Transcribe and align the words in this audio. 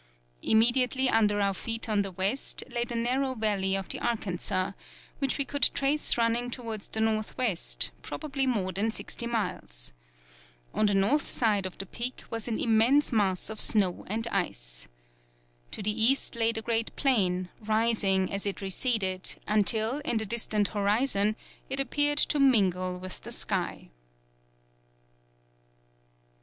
Immediately 0.41 1.09
under 1.09 1.39
our 1.41 1.53
feet 1.53 1.87
on 1.87 2.01
the 2.01 2.11
west, 2.11 2.63
lay 2.71 2.83
the 2.83 2.95
narrow 2.95 3.35
valley 3.35 3.75
of 3.75 3.87
the 3.89 3.99
Arkansas; 3.99 4.71
which 5.19 5.37
we 5.37 5.45
could 5.45 5.69
trace 5.75 6.17
running 6.17 6.49
towards 6.49 6.87
the 6.87 6.99
north 6.99 7.37
west, 7.37 7.91
probably 8.01 8.47
more 8.47 8.71
than 8.71 8.89
sixty 8.89 9.27
miles. 9.27 9.93
On 10.73 10.87
the 10.87 10.95
north 10.95 11.29
side 11.29 11.67
of 11.67 11.77
the 11.77 11.85
peak 11.85 12.23
was 12.31 12.47
an 12.47 12.59
immense 12.59 13.11
mass 13.11 13.47
of 13.47 13.61
snow 13.61 14.03
and 14.09 14.25
ice.... 14.29 14.87
To 15.69 15.83
the 15.83 16.03
east 16.03 16.35
lay 16.35 16.51
the 16.51 16.63
great 16.63 16.95
plain, 16.95 17.51
rising 17.59 18.33
as 18.33 18.47
it 18.47 18.59
receded, 18.59 19.35
until, 19.47 19.99
in 19.99 20.17
the 20.17 20.25
distant 20.25 20.69
horizon, 20.69 21.35
it 21.69 21.79
appeared 21.79 22.17
to 22.17 22.39
mingle 22.39 22.97
with 22.97 23.21
the 23.21 23.31
sky." 23.31 23.91